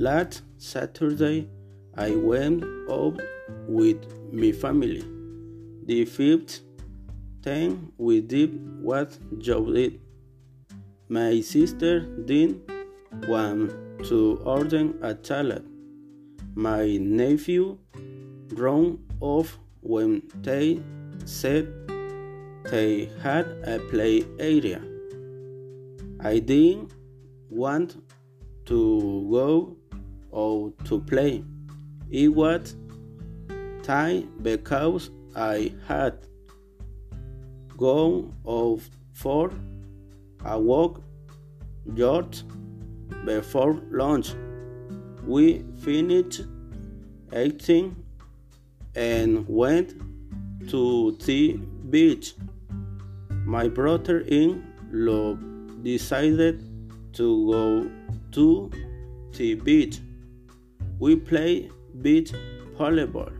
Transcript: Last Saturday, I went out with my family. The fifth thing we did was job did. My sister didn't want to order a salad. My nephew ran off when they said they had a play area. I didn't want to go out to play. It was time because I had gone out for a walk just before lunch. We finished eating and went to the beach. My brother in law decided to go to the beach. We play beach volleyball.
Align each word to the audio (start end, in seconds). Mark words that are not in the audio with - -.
Last 0.00 0.44
Saturday, 0.56 1.46
I 1.94 2.12
went 2.16 2.64
out 2.90 3.20
with 3.68 3.98
my 4.32 4.50
family. 4.50 5.04
The 5.84 6.06
fifth 6.06 6.60
thing 7.42 7.92
we 7.98 8.22
did 8.22 8.82
was 8.82 9.18
job 9.36 9.74
did. 9.74 10.00
My 11.10 11.42
sister 11.42 12.00
didn't 12.00 12.62
want 13.28 13.74
to 14.04 14.40
order 14.42 14.88
a 15.02 15.14
salad. 15.22 15.66
My 16.54 16.96
nephew 16.96 17.76
ran 18.54 19.00
off 19.20 19.58
when 19.82 20.22
they 20.40 20.80
said 21.26 21.68
they 22.70 23.10
had 23.22 23.44
a 23.66 23.78
play 23.90 24.24
area. 24.38 24.80
I 26.20 26.38
didn't 26.38 26.90
want 27.50 27.96
to 28.64 29.28
go 29.30 29.76
out 30.34 30.72
to 30.84 31.00
play. 31.00 31.44
It 32.10 32.28
was 32.28 32.76
time 33.82 34.30
because 34.42 35.10
I 35.34 35.72
had 35.86 36.18
gone 37.76 38.34
out 38.46 38.80
for 39.12 39.50
a 40.44 40.58
walk 40.58 41.02
just 41.94 42.44
before 43.24 43.80
lunch. 43.90 44.34
We 45.26 45.64
finished 45.82 46.42
eating 47.36 47.96
and 48.94 49.46
went 49.48 49.94
to 50.68 51.16
the 51.24 51.56
beach. 51.90 52.34
My 53.44 53.68
brother 53.68 54.20
in 54.20 54.64
law 54.92 55.34
decided 55.82 56.64
to 57.14 57.50
go 57.50 57.90
to 58.32 58.70
the 59.32 59.54
beach. 59.54 60.00
We 61.00 61.16
play 61.16 61.70
beach 62.02 62.32
volleyball. 62.78 63.39